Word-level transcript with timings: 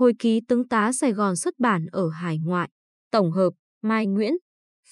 Hồi 0.00 0.12
ký 0.18 0.40
tướng 0.48 0.68
tá 0.68 0.92
Sài 0.92 1.12
Gòn 1.12 1.36
xuất 1.36 1.58
bản 1.58 1.86
ở 1.92 2.08
hải 2.08 2.38
ngoại. 2.38 2.70
Tổng 3.10 3.32
hợp, 3.32 3.50
Mai 3.82 4.06
Nguyễn. 4.06 4.32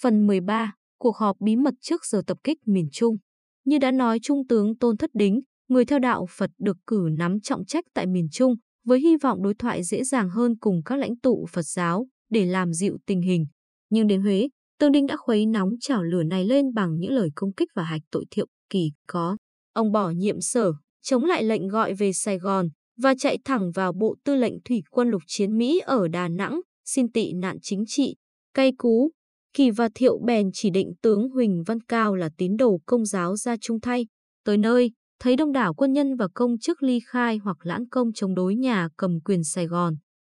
Phần 0.01 0.27
13, 0.27 0.73
cuộc 0.99 1.17
họp 1.17 1.37
bí 1.41 1.57
mật 1.57 1.75
trước 1.81 2.05
giờ 2.05 2.23
tập 2.27 2.39
kích 2.45 2.59
miền 2.67 2.89
Trung. 2.93 3.17
Như 3.65 3.79
đã 3.79 3.91
nói 3.91 4.19
Trung 4.23 4.47
tướng 4.49 4.79
Tôn 4.79 4.97
Thất 4.97 5.11
Đính, 5.15 5.41
người 5.69 5.85
theo 5.85 5.99
đạo 5.99 6.27
Phật 6.31 6.51
được 6.59 6.77
cử 6.87 7.09
nắm 7.19 7.41
trọng 7.41 7.65
trách 7.65 7.85
tại 7.95 8.07
miền 8.07 8.29
Trung, 8.33 8.55
với 8.85 9.01
hy 9.01 9.17
vọng 9.17 9.43
đối 9.43 9.55
thoại 9.55 9.85
dễ 9.85 10.05
dàng 10.05 10.31
hơn 10.31 10.57
cùng 10.61 10.83
các 10.85 10.97
lãnh 10.97 11.17
tụ 11.21 11.47
Phật 11.53 11.67
giáo 11.67 12.07
để 12.31 12.47
làm 12.47 12.73
dịu 12.73 12.97
tình 13.07 13.21
hình. 13.21 13.47
Nhưng 13.91 14.07
đến 14.07 14.23
Huế, 14.23 14.49
Tương 14.79 14.93
Đinh 14.93 15.07
đã 15.07 15.17
khuấy 15.17 15.47
nóng 15.47 15.71
chảo 15.81 16.03
lửa 16.03 16.23
này 16.23 16.45
lên 16.45 16.75
bằng 16.75 16.99
những 16.99 17.13
lời 17.13 17.29
công 17.35 17.53
kích 17.53 17.69
và 17.75 17.83
hạch 17.83 18.03
tội 18.11 18.25
thiệu 18.31 18.47
kỳ 18.71 18.93
có. 19.07 19.37
Ông 19.73 19.93
bỏ 19.93 20.11
nhiệm 20.11 20.41
sở, 20.41 20.73
chống 21.03 21.25
lại 21.25 21.43
lệnh 21.43 21.69
gọi 21.69 21.95
về 21.95 22.13
Sài 22.13 22.39
Gòn 22.39 22.69
và 22.99 23.15
chạy 23.19 23.39
thẳng 23.45 23.71
vào 23.71 23.93
Bộ 23.93 24.17
Tư 24.25 24.35
lệnh 24.35 24.55
Thủy 24.65 24.83
quân 24.91 25.11
lục 25.11 25.23
chiến 25.27 25.59
Mỹ 25.59 25.81
ở 25.85 26.09
Đà 26.09 26.29
Nẵng, 26.29 26.61
xin 26.85 27.13
tị 27.13 27.33
nạn 27.33 27.57
chính 27.63 27.85
trị. 27.87 28.17
Cay 28.55 28.73
cú, 28.79 29.11
Kỳ 29.53 29.71
và 29.71 29.89
Thiệu 29.95 30.19
bèn 30.27 30.51
chỉ 30.53 30.71
định 30.71 30.93
tướng 31.03 31.31
Huỳnh 31.31 31.63
Văn 31.67 31.81
Cao 31.81 32.15
là 32.15 32.29
tín 32.39 32.57
đồ 32.57 32.79
công 32.87 33.05
giáo 33.05 33.37
ra 33.37 33.57
trung 33.61 33.81
thay. 33.81 34.07
Tới 34.45 34.59
nơi, 34.59 34.93
thấy 35.21 35.37
đông 35.37 35.53
đảo 35.53 35.75
quân 35.75 35.93
nhân 35.93 36.17
và 36.17 36.29
công 36.35 36.59
chức 36.59 36.83
ly 36.83 37.01
khai 37.07 37.37
hoặc 37.37 37.57
lãng 37.63 37.89
công 37.89 38.13
chống 38.13 38.35
đối 38.35 38.55
nhà 38.55 38.89
cầm 38.97 39.21
quyền 39.21 39.45
Sài 39.45 39.67
Gòn. 39.67 39.95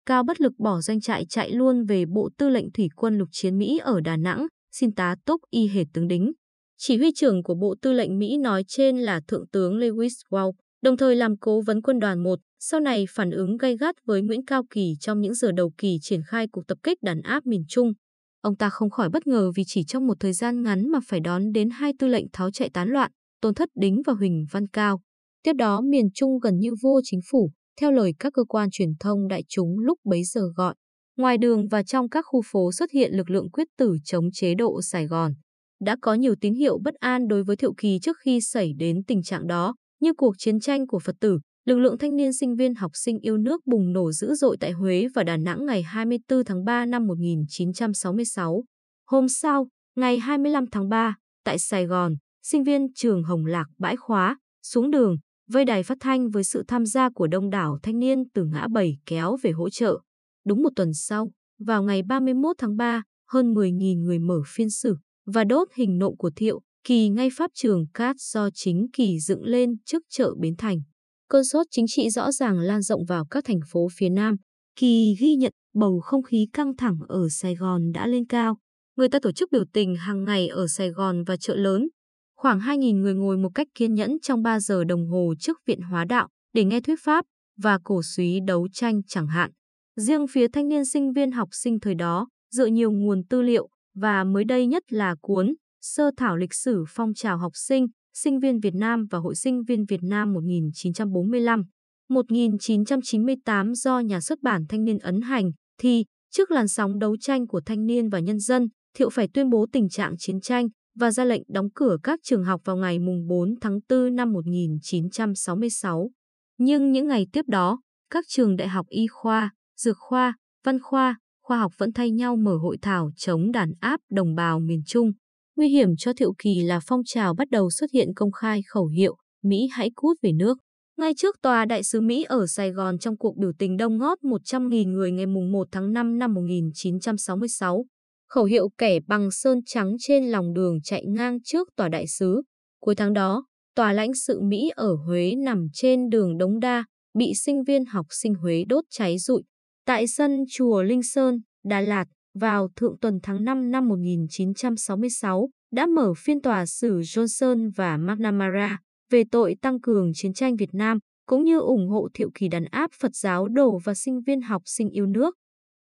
Cao 0.07 0.25
bất 0.25 0.41
lực 0.41 0.53
bỏ 0.59 0.81
doanh 0.81 1.01
trại 1.01 1.27
chạy 1.29 1.51
luôn 1.51 1.85
về 1.85 2.05
Bộ 2.07 2.31
Tư 2.39 2.49
lệnh 2.49 2.73
Thủy 2.73 2.89
quân 2.97 3.19
lục 3.19 3.29
chiến 3.33 3.59
Mỹ 3.59 3.79
ở 3.83 4.01
Đà 4.01 4.17
Nẵng, 4.17 4.47
xin 4.73 4.95
tá 4.95 5.17
túc 5.25 5.41
y 5.51 5.69
hệt 5.69 5.87
tướng 5.93 6.09
đính. 6.09 6.33
Chỉ 6.77 6.97
huy 6.97 7.13
trưởng 7.15 7.43
của 7.43 7.55
Bộ 7.55 7.75
Tư 7.83 7.93
lệnh 7.93 8.19
Mỹ 8.19 8.39
nói 8.39 8.65
trên 8.69 8.99
là 8.99 9.21
Thượng 9.29 9.49
tướng 9.49 9.79
Lewis 9.79 10.11
Wow, 10.31 10.53
đồng 10.83 10.97
thời 10.97 11.17
làm 11.17 11.37
cố 11.37 11.61
vấn 11.61 11.83
quân 11.83 11.99
đoàn 11.99 12.23
1, 12.23 12.39
sau 12.59 12.81
này 12.81 13.05
phản 13.11 13.31
ứng 13.31 13.57
gay 13.57 13.77
gắt 13.77 13.95
với 14.05 14.23
Nguyễn 14.23 14.45
Cao 14.45 14.63
Kỳ 14.71 14.95
trong 15.01 15.21
những 15.21 15.35
giờ 15.35 15.53
đầu 15.53 15.73
kỳ 15.79 15.99
triển 16.03 16.21
khai 16.27 16.47
cuộc 16.53 16.63
tập 16.69 16.79
kích 16.83 17.03
đàn 17.03 17.21
áp 17.21 17.47
miền 17.47 17.65
Trung. 17.69 17.93
Ông 18.41 18.57
ta 18.57 18.71
không 18.71 18.91
khỏi 18.91 19.09
bất 19.09 19.27
ngờ 19.27 19.51
vì 19.57 19.63
chỉ 19.67 19.85
trong 19.85 20.07
một 20.07 20.21
thời 20.21 20.33
gian 20.33 20.63
ngắn 20.63 20.89
mà 20.89 20.99
phải 21.09 21.21
đón 21.21 21.53
đến 21.53 21.71
hai 21.71 21.93
tư 21.99 22.07
lệnh 22.07 22.27
tháo 22.33 22.51
chạy 22.51 22.71
tán 22.71 22.89
loạn, 22.89 23.11
Tôn 23.41 23.55
Thất 23.55 23.69
Đính 23.75 24.03
và 24.07 24.13
Huỳnh 24.13 24.47
Văn 24.51 24.67
Cao. 24.67 25.01
Tiếp 25.43 25.53
đó 25.53 25.81
miền 25.81 26.09
Trung 26.15 26.39
gần 26.39 26.59
như 26.59 26.71
vô 26.83 27.01
chính 27.05 27.21
phủ, 27.31 27.51
theo 27.81 27.93
lời 27.93 28.15
các 28.19 28.33
cơ 28.33 28.45
quan 28.45 28.69
truyền 28.73 28.89
thông 29.01 29.29
đại 29.29 29.43
chúng 29.49 29.79
lúc 29.79 29.99
bấy 30.05 30.25
giờ 30.25 30.41
gọi. 30.57 30.75
Ngoài 31.17 31.39
đường 31.39 31.69
và 31.69 31.83
trong 31.83 32.09
các 32.09 32.25
khu 32.29 32.43
phố 32.53 32.73
xuất 32.73 32.91
hiện 32.91 33.13
lực 33.15 33.31
lượng 33.31 33.51
quyết 33.51 33.69
tử 33.79 33.97
chống 34.05 34.31
chế 34.33 34.55
độ 34.55 34.83
Sài 34.83 35.07
Gòn. 35.07 35.33
Đã 35.81 35.97
có 36.03 36.15
nhiều 36.15 36.35
tín 36.41 36.55
hiệu 36.55 36.79
bất 36.85 36.95
an 36.95 37.29
đối 37.29 37.45
với 37.45 37.57
Thiệu 37.57 37.73
Kỳ 37.77 37.99
trước 38.03 38.17
khi 38.25 38.41
xảy 38.41 38.73
đến 38.79 39.05
tình 39.07 39.23
trạng 39.23 39.47
đó, 39.47 39.75
như 40.01 40.13
cuộc 40.17 40.35
chiến 40.39 40.61
tranh 40.61 40.87
của 40.87 40.99
Phật 40.99 41.17
tử, 41.21 41.39
lực 41.69 41.79
lượng 41.79 41.99
thanh 41.99 42.17
niên 42.17 42.33
sinh 42.33 42.57
viên 42.57 42.75
học 42.75 42.91
sinh 42.95 43.19
yêu 43.19 43.37
nước 43.37 43.67
bùng 43.67 43.93
nổ 43.93 44.13
dữ 44.13 44.35
dội 44.35 44.57
tại 44.61 44.73
Huế 44.73 45.09
và 45.15 45.25
Đà 45.25 45.37
Nẵng 45.37 45.67
ngày 45.67 45.83
24 45.83 46.45
tháng 46.45 46.65
3 46.65 46.87
năm 46.87 47.07
1966. 47.07 48.65
Hôm 49.07 49.29
sau, 49.29 49.69
ngày 49.97 50.19
25 50.19 50.67
tháng 50.67 50.89
3, 50.89 51.17
tại 51.45 51.59
Sài 51.59 51.87
Gòn, 51.87 52.15
sinh 52.43 52.65
viên 52.65 52.93
trường 52.95 53.23
Hồng 53.23 53.47
Lạc 53.47 53.67
bãi 53.79 53.97
khóa, 53.97 54.39
xuống 54.63 54.91
đường, 54.91 55.17
vây 55.51 55.65
đài 55.65 55.83
phát 55.83 55.99
thanh 56.01 56.31
với 56.31 56.45
sự 56.45 56.63
tham 56.69 56.87
gia 56.87 57.11
của 57.11 57.27
đông 57.27 57.51
đảo 57.51 57.79
thanh 57.83 57.99
niên 57.99 58.25
từ 58.35 58.45
ngã 58.45 58.67
bảy 58.73 58.99
kéo 59.07 59.37
về 59.43 59.51
hỗ 59.51 59.71
trợ. 59.71 59.99
Đúng 60.47 60.63
một 60.63 60.71
tuần 60.77 60.95
sau, 60.95 61.31
vào 61.59 61.83
ngày 61.83 62.03
31 62.03 62.57
tháng 62.59 62.77
3, 62.77 63.03
hơn 63.31 63.55
10.000 63.55 64.03
người 64.03 64.19
mở 64.19 64.41
phiên 64.47 64.71
xử 64.71 64.97
và 65.27 65.45
đốt 65.45 65.69
hình 65.75 65.99
nộm 65.99 66.17
của 66.17 66.31
Thiệu, 66.37 66.61
Kỳ 66.85 67.09
ngay 67.09 67.29
pháp 67.33 67.51
trường 67.55 67.87
cát 67.95 68.17
do 68.19 68.49
chính 68.55 68.87
Kỳ 68.93 69.21
dựng 69.21 69.45
lên 69.45 69.77
trước 69.85 70.03
chợ 70.09 70.35
Bến 70.41 70.55
Thành. 70.59 70.81
Cơn 71.29 71.45
sốt 71.45 71.67
chính 71.71 71.87
trị 71.89 72.11
rõ 72.11 72.33
ràng 72.33 72.59
lan 72.59 72.83
rộng 72.83 73.05
vào 73.05 73.25
các 73.31 73.45
thành 73.45 73.61
phố 73.73 73.89
phía 73.93 74.09
Nam. 74.09 74.37
Kỳ 74.77 75.17
ghi 75.21 75.35
nhận 75.35 75.53
bầu 75.75 76.01
không 76.01 76.23
khí 76.23 76.47
căng 76.53 76.77
thẳng 76.77 76.99
ở 77.09 77.29
Sài 77.29 77.55
Gòn 77.55 77.93
đã 77.93 78.07
lên 78.07 78.27
cao. 78.27 78.57
Người 78.97 79.09
ta 79.09 79.19
tổ 79.23 79.33
chức 79.33 79.53
biểu 79.53 79.65
tình 79.73 79.97
hàng 79.97 80.25
ngày 80.25 80.49
ở 80.49 80.67
Sài 80.67 80.91
Gòn 80.91 81.25
và 81.25 81.37
chợ 81.37 81.57
lớn. 81.57 81.89
Khoảng 82.37 82.61
2.000 82.61 83.01
người 83.01 83.15
ngồi 83.15 83.37
một 83.37 83.49
cách 83.55 83.67
kiên 83.75 83.95
nhẫn 83.95 84.21
trong 84.23 84.43
3 84.43 84.61
giờ 84.61 84.85
đồng 84.85 85.07
hồ 85.09 85.35
trước 85.41 85.59
Viện 85.67 85.81
Hóa 85.81 86.05
Đạo 86.05 86.29
để 86.53 86.65
nghe 86.65 86.81
thuyết 86.81 86.99
pháp 87.03 87.25
và 87.63 87.79
cổ 87.85 88.01
suý 88.03 88.39
đấu 88.47 88.69
tranh 88.73 89.03
chẳng 89.07 89.27
hạn. 89.27 89.51
Riêng 89.97 90.27
phía 90.27 90.47
thanh 90.49 90.69
niên 90.69 90.85
sinh 90.85 91.13
viên 91.13 91.31
học 91.31 91.49
sinh 91.53 91.81
thời 91.81 91.95
đó, 91.95 92.29
dựa 92.55 92.67
nhiều 92.67 92.91
nguồn 92.91 93.23
tư 93.31 93.43
liệu 93.43 93.69
và 93.95 94.25
mới 94.25 94.45
đây 94.45 94.67
nhất 94.67 94.83
là 94.93 95.15
cuốn 95.21 95.55
Sơ 95.81 96.11
thảo 96.17 96.37
lịch 96.37 96.55
sử 96.55 96.85
phong 96.89 97.15
trào 97.15 97.39
học 97.39 97.53
sinh, 97.55 97.87
sinh 98.19 98.41
viên 98.41 98.61
Việt 98.61 98.75
Nam 98.75 99.07
và 99.11 99.19
Hội 99.19 99.35
sinh 99.35 99.63
viên 99.65 99.85
Việt 99.85 100.03
Nam 100.03 100.33
1945, 100.33 101.65
1998 102.09 103.75
do 103.75 104.01
nhà 104.01 104.21
xuất 104.21 104.43
bản 104.43 104.65
Thanh 104.69 104.85
niên 104.85 104.99
ấn 104.99 105.21
hành, 105.21 105.51
thì 105.81 106.05
trước 106.31 106.51
làn 106.51 106.69
sóng 106.69 106.99
đấu 106.99 107.17
tranh 107.17 107.47
của 107.47 107.61
thanh 107.67 107.87
niên 107.87 108.09
và 108.09 108.19
nhân 108.19 108.39
dân, 108.39 108.69
Thiệu 108.97 109.11
phải 109.11 109.29
tuyên 109.35 109.51
bố 109.51 109.67
tình 109.73 109.89
trạng 109.89 110.15
chiến 110.19 110.41
tranh 110.41 110.69
và 110.95 111.11
ra 111.11 111.25
lệnh 111.25 111.43
đóng 111.49 111.69
cửa 111.75 111.97
các 112.03 112.21
trường 112.23 112.45
học 112.45 112.61
vào 112.65 112.77
ngày 112.77 112.99
4 113.29 113.55
tháng 113.61 113.81
4 113.89 114.15
năm 114.15 114.33
1966. 114.33 116.11
Nhưng 116.59 116.93
những 116.93 117.07
ngày 117.07 117.27
tiếp 117.33 117.45
đó, 117.49 117.81
các 118.11 118.25
trường 118.29 118.57
đại 118.57 118.69
học 118.69 118.87
y 118.89 119.07
khoa, 119.07 119.51
dược 119.77 119.97
khoa, 119.99 120.37
văn 120.65 120.79
khoa, 120.83 121.19
khoa 121.43 121.59
học 121.59 121.73
vẫn 121.79 121.93
thay 121.93 122.11
nhau 122.11 122.37
mở 122.37 122.57
hội 122.57 122.79
thảo 122.83 123.11
chống 123.17 123.53
đàn 123.53 123.73
áp 123.81 124.01
đồng 124.11 124.35
bào 124.35 124.61
miền 124.61 124.83
Trung. 124.87 125.13
Nguy 125.59 125.69
hiểm 125.69 125.97
cho 125.97 126.13
Thiệu 126.13 126.33
Kỳ 126.39 126.61
là 126.63 126.81
phong 126.87 127.01
trào 127.05 127.35
bắt 127.35 127.51
đầu 127.51 127.71
xuất 127.71 127.91
hiện 127.93 128.09
công 128.17 128.33
khai 128.33 128.63
khẩu 128.69 128.87
hiệu 128.87 129.17
Mỹ 129.45 129.69
hãy 129.73 129.91
cút 129.95 130.17
về 130.23 130.33
nước. 130.33 130.59
Ngay 130.99 131.13
trước 131.17 131.37
tòa 131.43 131.65
đại 131.65 131.83
sứ 131.83 132.01
Mỹ 132.01 132.23
ở 132.23 132.47
Sài 132.47 132.71
Gòn 132.71 132.99
trong 132.99 133.17
cuộc 133.17 133.37
biểu 133.37 133.53
tình 133.59 133.77
đông 133.77 133.99
ngót 133.99 134.19
100.000 134.23 134.89
người 134.93 135.13
ngày 135.13 135.27
1 135.27 135.69
tháng 135.73 135.93
5 135.93 136.19
năm 136.19 136.35
1966, 136.35 137.85
khẩu 138.29 138.45
hiệu 138.45 138.69
kẻ 138.79 138.99
bằng 139.07 139.31
sơn 139.31 139.59
trắng 139.67 139.97
trên 139.99 140.25
lòng 140.25 140.55
đường 140.55 140.79
chạy 140.83 141.05
ngang 141.07 141.39
trước 141.45 141.69
tòa 141.77 141.89
đại 141.89 142.07
sứ. 142.07 142.43
Cuối 142.81 142.95
tháng 142.95 143.13
đó, 143.13 143.45
tòa 143.75 143.93
lãnh 143.93 144.15
sự 144.15 144.41
Mỹ 144.41 144.71
ở 144.77 144.95
Huế 145.07 145.35
nằm 145.45 145.67
trên 145.73 146.09
đường 146.09 146.39
Đống 146.39 146.61
Đa, 146.61 146.85
bị 147.19 147.33
sinh 147.35 147.65
viên 147.65 147.85
học 147.85 148.07
sinh 148.11 148.35
Huế 148.35 148.65
đốt 148.69 148.85
cháy 148.91 149.19
rụi. 149.19 149.43
Tại 149.87 150.07
sân 150.07 150.31
chùa 150.51 150.83
Linh 150.83 151.03
Sơn, 151.03 151.41
Đà 151.65 151.81
Lạt, 151.81 152.05
vào 152.39 152.69
thượng 152.77 152.99
tuần 152.99 153.19
tháng 153.23 153.45
5 153.45 153.71
năm 153.71 153.89
1966, 153.89 155.49
đã 155.73 155.87
mở 155.87 156.13
phiên 156.17 156.41
tòa 156.41 156.67
xử 156.67 156.99
Johnson 156.99 157.71
và 157.77 157.97
McNamara 157.97 158.79
về 159.11 159.23
tội 159.31 159.57
tăng 159.63 159.81
cường 159.81 160.11
chiến 160.15 160.33
tranh 160.33 160.57
Việt 160.57 160.71
Nam, 160.73 160.99
cũng 161.27 161.45
như 161.45 161.59
ủng 161.59 161.89
hộ 161.89 162.09
thiệu 162.15 162.31
kỳ 162.35 162.49
đàn 162.49 162.65
áp 162.65 162.91
Phật 163.01 163.15
giáo 163.15 163.49
đồ 163.49 163.79
và 163.85 163.95
sinh 163.95 164.21
viên 164.27 164.41
học 164.41 164.63
sinh 164.65 164.91
yêu 164.91 165.07
nước. 165.07 165.35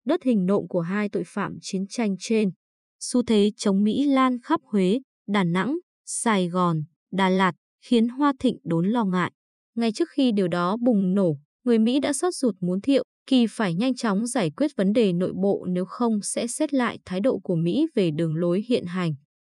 Đất 0.06 0.22
hình 0.22 0.46
nộm 0.46 0.68
của 0.68 0.80
hai 0.80 1.08
tội 1.08 1.22
phạm 1.26 1.52
chiến 1.60 1.86
tranh 1.88 2.16
trên. 2.18 2.50
Xu 3.00 3.22
thế 3.22 3.50
chống 3.56 3.84
Mỹ 3.84 4.04
lan 4.04 4.38
khắp 4.42 4.60
Huế, 4.64 5.00
Đà 5.28 5.44
Nẵng, 5.44 5.78
Sài 6.06 6.48
Gòn, 6.48 6.82
Đà 7.12 7.28
Lạt 7.28 7.52
khiến 7.84 8.08
Hoa 8.08 8.32
Thịnh 8.40 8.58
đốn 8.64 8.88
lo 8.88 9.04
ngại. 9.04 9.32
Ngay 9.74 9.92
trước 9.92 10.08
khi 10.10 10.32
điều 10.32 10.48
đó 10.48 10.76
bùng 10.76 11.14
nổ, 11.14 11.36
người 11.64 11.78
Mỹ 11.78 12.00
đã 12.00 12.12
sốt 12.12 12.34
ruột 12.34 12.54
muốn 12.60 12.80
thiệu 12.80 13.04
Kỳ 13.28 13.46
phải 13.50 13.74
nhanh 13.74 13.94
chóng 13.94 14.26
giải 14.26 14.50
quyết 14.50 14.70
vấn 14.76 14.92
đề 14.92 15.12
nội 15.12 15.32
bộ 15.42 15.66
nếu 15.68 15.84
không 15.84 16.22
sẽ 16.22 16.46
xét 16.46 16.74
lại 16.74 16.98
thái 17.04 17.20
độ 17.20 17.38
của 17.38 17.56
Mỹ 17.56 17.86
về 17.94 18.10
đường 18.10 18.36
lối 18.36 18.64
hiện 18.68 18.84
hành. 18.86 19.14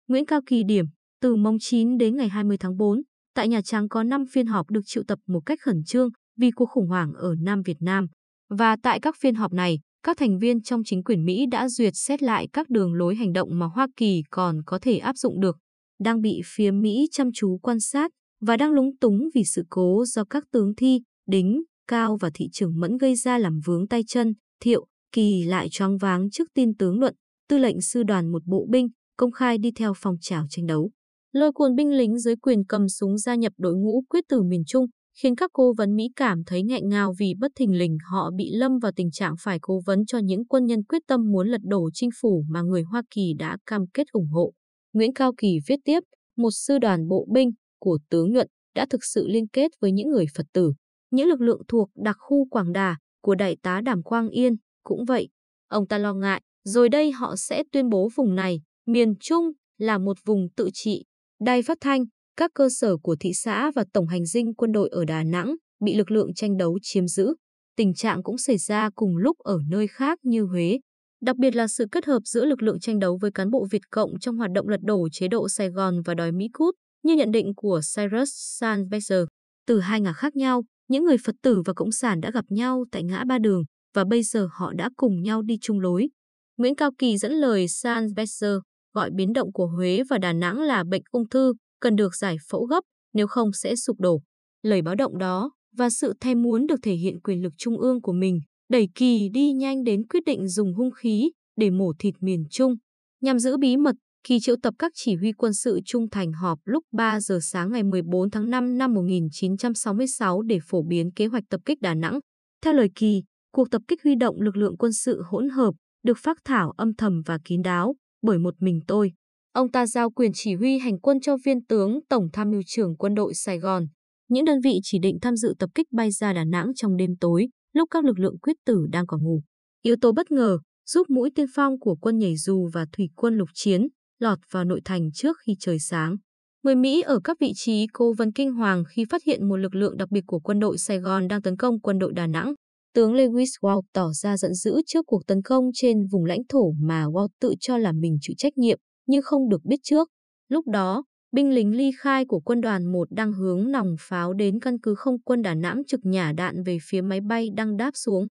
Nguyễn 0.08 0.26
Cao 0.26 0.40
Kỳ 0.46 0.62
điểm, 0.64 0.84
từ 1.20 1.36
mông 1.36 1.56
9 1.60 1.98
đến 1.98 2.16
ngày 2.16 2.28
20 2.28 2.56
tháng 2.56 2.76
4, 2.76 3.02
tại 3.34 3.48
Nhà 3.48 3.60
Trắng 3.62 3.88
có 3.88 4.02
5 4.02 4.24
phiên 4.32 4.46
họp 4.46 4.70
được 4.70 4.80
triệu 4.86 5.02
tập 5.08 5.18
một 5.26 5.40
cách 5.46 5.58
khẩn 5.62 5.84
trương 5.86 6.08
vì 6.38 6.50
cuộc 6.50 6.66
khủng 6.66 6.88
hoảng 6.88 7.12
ở 7.12 7.34
Nam 7.40 7.62
Việt 7.62 7.76
Nam. 7.80 8.06
Và 8.50 8.76
tại 8.82 9.00
các 9.00 9.16
phiên 9.20 9.34
họp 9.34 9.52
này, 9.52 9.78
các 10.02 10.16
thành 10.16 10.38
viên 10.38 10.62
trong 10.62 10.82
chính 10.84 11.02
quyền 11.04 11.24
Mỹ 11.24 11.46
đã 11.50 11.68
duyệt 11.68 11.92
xét 11.96 12.22
lại 12.22 12.48
các 12.52 12.70
đường 12.70 12.94
lối 12.94 13.14
hành 13.14 13.32
động 13.32 13.58
mà 13.58 13.66
Hoa 13.66 13.86
Kỳ 13.96 14.22
còn 14.30 14.62
có 14.66 14.78
thể 14.82 14.98
áp 14.98 15.16
dụng 15.16 15.40
được, 15.40 15.56
đang 16.00 16.20
bị 16.20 16.40
phía 16.44 16.70
Mỹ 16.70 17.08
chăm 17.10 17.30
chú 17.34 17.58
quan 17.62 17.80
sát 17.80 18.10
và 18.40 18.56
đang 18.56 18.72
lúng 18.72 18.96
túng 19.00 19.28
vì 19.34 19.44
sự 19.44 19.62
cố 19.70 20.04
do 20.04 20.24
các 20.24 20.44
tướng 20.52 20.74
thi, 20.74 21.00
đính, 21.26 21.62
cao 21.88 22.16
và 22.20 22.30
thị 22.34 22.48
trường 22.52 22.80
mẫn 22.80 22.96
gây 22.96 23.14
ra 23.14 23.38
làm 23.38 23.60
vướng 23.64 23.88
tay 23.88 24.02
chân, 24.06 24.32
thiệu, 24.60 24.86
kỳ 25.12 25.44
lại 25.44 25.68
choáng 25.70 25.98
váng 25.98 26.30
trước 26.30 26.48
tin 26.54 26.76
tướng 26.76 27.00
luận, 27.00 27.14
tư 27.48 27.58
lệnh 27.58 27.80
sư 27.80 28.02
đoàn 28.02 28.32
một 28.32 28.42
bộ 28.46 28.66
binh, 28.70 28.88
công 29.16 29.32
khai 29.32 29.58
đi 29.58 29.70
theo 29.76 29.92
phong 29.96 30.16
trào 30.20 30.46
tranh 30.50 30.66
đấu. 30.66 30.90
Lôi 31.32 31.52
cuốn 31.52 31.74
binh 31.74 31.90
lính 31.90 32.18
dưới 32.18 32.36
quyền 32.36 32.64
cầm 32.64 32.88
súng 32.88 33.18
gia 33.18 33.34
nhập 33.34 33.52
đội 33.58 33.74
ngũ 33.74 34.02
quyết 34.08 34.24
tử 34.28 34.42
miền 34.42 34.62
Trung, 34.66 34.86
khiến 35.22 35.36
các 35.36 35.50
cố 35.52 35.72
vấn 35.78 35.96
Mỹ 35.96 36.08
cảm 36.16 36.44
thấy 36.46 36.62
nghẹn 36.62 36.88
ngào 36.88 37.14
vì 37.18 37.34
bất 37.38 37.52
thình 37.56 37.78
lình 37.78 37.98
họ 38.10 38.30
bị 38.36 38.50
lâm 38.52 38.78
vào 38.78 38.92
tình 38.96 39.10
trạng 39.10 39.34
phải 39.40 39.58
cố 39.62 39.80
vấn 39.86 40.06
cho 40.06 40.18
những 40.18 40.46
quân 40.46 40.66
nhân 40.66 40.84
quyết 40.84 41.02
tâm 41.06 41.20
muốn 41.32 41.48
lật 41.48 41.60
đổ 41.64 41.90
chính 41.94 42.10
phủ 42.20 42.44
mà 42.48 42.62
người 42.62 42.82
Hoa 42.82 43.02
Kỳ 43.14 43.34
đã 43.38 43.56
cam 43.66 43.86
kết 43.94 44.06
ủng 44.12 44.28
hộ. 44.28 44.52
Nguyễn 44.92 45.12
Cao 45.14 45.32
Kỳ 45.36 45.58
viết 45.66 45.80
tiếp, 45.84 46.00
một 46.36 46.50
sư 46.52 46.78
đoàn 46.78 47.08
bộ 47.08 47.26
binh 47.32 47.50
của 47.80 47.98
tướng 48.10 48.32
Nhuận 48.32 48.46
đã 48.74 48.86
thực 48.90 49.04
sự 49.04 49.28
liên 49.28 49.46
kết 49.48 49.70
với 49.80 49.92
những 49.92 50.10
người 50.10 50.26
Phật 50.36 50.46
tử, 50.52 50.72
những 51.12 51.28
lực 51.28 51.40
lượng 51.40 51.62
thuộc 51.68 51.90
đặc 51.94 52.16
khu 52.18 52.46
Quảng 52.50 52.72
Đà 52.72 52.96
của 53.22 53.34
đại 53.34 53.56
tá 53.62 53.80
Đàm 53.80 54.02
Quang 54.02 54.28
Yên 54.28 54.56
cũng 54.82 55.04
vậy. 55.04 55.28
Ông 55.68 55.86
ta 55.86 55.98
lo 55.98 56.14
ngại, 56.14 56.42
rồi 56.64 56.88
đây 56.88 57.12
họ 57.12 57.36
sẽ 57.36 57.62
tuyên 57.72 57.88
bố 57.88 58.08
vùng 58.14 58.34
này, 58.34 58.60
miền 58.86 59.14
Trung, 59.20 59.52
là 59.78 59.98
một 59.98 60.16
vùng 60.24 60.48
tự 60.56 60.70
trị. 60.72 61.04
Đài 61.40 61.62
phát 61.62 61.78
thanh, 61.80 62.04
các 62.36 62.50
cơ 62.54 62.68
sở 62.68 62.96
của 62.96 63.16
thị 63.20 63.32
xã 63.34 63.70
và 63.74 63.84
tổng 63.92 64.08
hành 64.08 64.26
dinh 64.26 64.54
quân 64.54 64.72
đội 64.72 64.88
ở 64.92 65.04
Đà 65.04 65.22
Nẵng 65.22 65.54
bị 65.84 65.94
lực 65.94 66.10
lượng 66.10 66.34
tranh 66.34 66.56
đấu 66.56 66.78
chiếm 66.82 67.06
giữ. 67.06 67.34
tình 67.76 67.94
trạng 67.94 68.22
cũng 68.22 68.38
xảy 68.38 68.58
ra 68.58 68.90
cùng 68.94 69.16
lúc 69.16 69.38
ở 69.38 69.58
nơi 69.68 69.86
khác 69.86 70.18
như 70.22 70.42
Huế. 70.42 70.78
Đặc 71.20 71.36
biệt 71.36 71.56
là 71.56 71.68
sự 71.68 71.86
kết 71.92 72.04
hợp 72.04 72.20
giữa 72.24 72.44
lực 72.44 72.62
lượng 72.62 72.80
tranh 72.80 72.98
đấu 72.98 73.18
với 73.20 73.30
cán 73.30 73.50
bộ 73.50 73.66
Việt 73.70 73.82
Cộng 73.90 74.10
trong 74.20 74.36
hoạt 74.36 74.50
động 74.54 74.68
lật 74.68 74.80
đổ 74.82 75.08
chế 75.12 75.28
độ 75.28 75.48
Sài 75.48 75.68
Gòn 75.68 76.02
và 76.04 76.14
đòi 76.14 76.32
Mỹ 76.32 76.48
cút, 76.52 76.74
như 77.02 77.16
nhận 77.16 77.30
định 77.30 77.54
của 77.56 77.80
Cyrus 77.96 78.62
Sanbezer. 78.62 79.26
Từ 79.66 79.80
hai 79.80 80.00
ngả 80.00 80.12
khác 80.12 80.36
nhau, 80.36 80.62
những 80.88 81.04
người 81.04 81.16
Phật 81.24 81.34
tử 81.42 81.62
và 81.64 81.72
Cộng 81.72 81.92
sản 81.92 82.20
đã 82.20 82.30
gặp 82.30 82.44
nhau 82.48 82.84
tại 82.92 83.02
ngã 83.02 83.24
ba 83.24 83.38
đường 83.38 83.62
và 83.94 84.04
bây 84.04 84.22
giờ 84.22 84.48
họ 84.52 84.72
đã 84.72 84.90
cùng 84.96 85.22
nhau 85.22 85.42
đi 85.42 85.58
chung 85.60 85.80
lối. 85.80 86.08
Nguyễn 86.56 86.74
Cao 86.76 86.90
Kỳ 86.98 87.18
dẫn 87.18 87.32
lời 87.32 87.68
San 87.68 88.06
Besser 88.16 88.54
gọi 88.94 89.10
biến 89.14 89.32
động 89.32 89.52
của 89.52 89.66
Huế 89.66 90.02
và 90.10 90.18
Đà 90.18 90.32
Nẵng 90.32 90.60
là 90.60 90.84
bệnh 90.90 91.02
ung 91.10 91.28
thư, 91.28 91.54
cần 91.80 91.96
được 91.96 92.16
giải 92.16 92.36
phẫu 92.50 92.64
gấp, 92.64 92.80
nếu 93.14 93.26
không 93.26 93.52
sẽ 93.52 93.76
sụp 93.76 94.00
đổ. 94.00 94.22
Lời 94.62 94.82
báo 94.82 94.94
động 94.94 95.18
đó 95.18 95.52
và 95.76 95.90
sự 95.90 96.12
thay 96.20 96.34
muốn 96.34 96.66
được 96.66 96.80
thể 96.82 96.94
hiện 96.94 97.20
quyền 97.20 97.42
lực 97.42 97.52
trung 97.58 97.78
ương 97.78 98.00
của 98.00 98.12
mình 98.12 98.40
đẩy 98.72 98.88
Kỳ 98.94 99.28
đi 99.28 99.52
nhanh 99.52 99.84
đến 99.84 100.06
quyết 100.06 100.24
định 100.26 100.48
dùng 100.48 100.74
hung 100.74 100.90
khí 100.90 101.30
để 101.56 101.70
mổ 101.70 101.92
thịt 101.98 102.14
miền 102.20 102.44
Trung. 102.50 102.74
Nhằm 103.20 103.38
giữ 103.38 103.56
bí 103.56 103.76
mật, 103.76 103.94
Kỳ 104.24 104.40
triệu 104.40 104.56
tập 104.62 104.74
các 104.78 104.92
chỉ 104.94 105.14
huy 105.14 105.32
quân 105.32 105.54
sự 105.54 105.80
trung 105.84 106.10
thành 106.10 106.32
họp 106.32 106.58
lúc 106.64 106.84
3 106.92 107.20
giờ 107.20 107.38
sáng 107.42 107.72
ngày 107.72 107.82
14 107.82 108.30
tháng 108.30 108.50
5 108.50 108.78
năm 108.78 108.94
1966 108.94 110.42
để 110.42 110.58
phổ 110.68 110.82
biến 110.82 111.10
kế 111.16 111.26
hoạch 111.26 111.44
tập 111.50 111.60
kích 111.64 111.80
Đà 111.80 111.94
Nẵng. 111.94 112.20
Theo 112.64 112.72
lời 112.72 112.88
Kỳ, 112.94 113.22
cuộc 113.52 113.70
tập 113.70 113.82
kích 113.88 114.02
huy 114.04 114.14
động 114.14 114.40
lực 114.40 114.56
lượng 114.56 114.76
quân 114.76 114.92
sự 114.92 115.22
hỗn 115.30 115.48
hợp 115.48 115.74
được 116.02 116.18
phát 116.18 116.36
thảo 116.44 116.72
âm 116.76 116.94
thầm 116.94 117.22
và 117.26 117.38
kín 117.44 117.62
đáo 117.62 117.94
bởi 118.22 118.38
một 118.38 118.54
mình 118.58 118.80
tôi. 118.86 119.12
Ông 119.52 119.70
ta 119.70 119.86
giao 119.86 120.10
quyền 120.10 120.30
chỉ 120.34 120.54
huy 120.54 120.78
hành 120.78 121.00
quân 121.00 121.20
cho 121.20 121.36
viên 121.44 121.64
tướng 121.64 122.00
Tổng 122.08 122.28
tham 122.32 122.50
mưu 122.50 122.62
trưởng 122.66 122.96
quân 122.96 123.14
đội 123.14 123.34
Sài 123.34 123.58
Gòn. 123.58 123.86
Những 124.28 124.44
đơn 124.44 124.60
vị 124.64 124.80
chỉ 124.82 124.98
định 124.98 125.18
tham 125.22 125.36
dự 125.36 125.54
tập 125.58 125.70
kích 125.74 125.86
bay 125.92 126.10
ra 126.10 126.32
Đà 126.32 126.44
Nẵng 126.44 126.72
trong 126.76 126.96
đêm 126.96 127.10
tối, 127.20 127.48
lúc 127.72 127.88
các 127.90 128.04
lực 128.04 128.18
lượng 128.18 128.38
quyết 128.38 128.56
tử 128.66 128.86
đang 128.92 129.06
còn 129.06 129.22
ngủ. 129.22 129.42
Yếu 129.82 129.96
tố 130.00 130.12
bất 130.12 130.30
ngờ 130.30 130.58
giúp 130.86 131.10
mũi 131.10 131.30
tiên 131.34 131.46
phong 131.54 131.78
của 131.78 131.96
quân 132.00 132.18
nhảy 132.18 132.36
dù 132.36 132.68
và 132.72 132.86
thủy 132.92 133.08
quân 133.16 133.36
lục 133.36 133.48
chiến 133.54 133.88
lọt 134.22 134.38
vào 134.50 134.64
nội 134.64 134.80
thành 134.84 135.12
trước 135.12 135.36
khi 135.46 135.56
trời 135.60 135.78
sáng. 135.78 136.16
Người 136.62 136.74
Mỹ 136.74 137.02
ở 137.02 137.20
các 137.24 137.36
vị 137.40 137.52
trí 137.54 137.86
cố 137.92 138.12
vấn 138.18 138.32
kinh 138.32 138.52
hoàng 138.52 138.84
khi 138.88 139.04
phát 139.10 139.22
hiện 139.24 139.48
một 139.48 139.56
lực 139.56 139.74
lượng 139.74 139.96
đặc 139.96 140.10
biệt 140.10 140.22
của 140.26 140.38
quân 140.38 140.60
đội 140.60 140.78
Sài 140.78 140.98
Gòn 140.98 141.28
đang 141.28 141.42
tấn 141.42 141.56
công 141.56 141.80
quân 141.80 141.98
đội 141.98 142.12
Đà 142.12 142.26
Nẵng. 142.26 142.54
Tướng 142.94 143.14
Lewis 143.14 143.46
Walt 143.60 143.82
tỏ 143.92 144.10
ra 144.12 144.36
giận 144.36 144.54
dữ 144.54 144.80
trước 144.86 145.06
cuộc 145.06 145.26
tấn 145.26 145.42
công 145.42 145.64
trên 145.74 146.06
vùng 146.12 146.24
lãnh 146.24 146.40
thổ 146.48 146.72
mà 146.82 147.04
Walt 147.04 147.28
tự 147.40 147.54
cho 147.60 147.78
là 147.78 147.92
mình 147.92 148.18
chịu 148.20 148.34
trách 148.38 148.58
nhiệm, 148.58 148.78
nhưng 149.06 149.22
không 149.22 149.48
được 149.48 149.64
biết 149.64 149.76
trước. 149.82 150.08
Lúc 150.48 150.66
đó, 150.68 151.04
binh 151.32 151.50
lính 151.50 151.76
ly 151.76 151.90
khai 151.98 152.24
của 152.24 152.40
quân 152.40 152.60
đoàn 152.60 152.92
1 152.92 153.10
đang 153.10 153.32
hướng 153.32 153.70
nòng 153.70 153.94
pháo 154.00 154.32
đến 154.32 154.60
căn 154.60 154.78
cứ 154.78 154.94
không 154.94 155.20
quân 155.24 155.42
Đà 155.42 155.54
Nẵng 155.54 155.82
trực 155.86 156.00
nhả 156.02 156.32
đạn 156.32 156.62
về 156.62 156.78
phía 156.82 157.00
máy 157.00 157.20
bay 157.20 157.48
đang 157.56 157.76
đáp 157.76 157.90
xuống. 157.94 158.26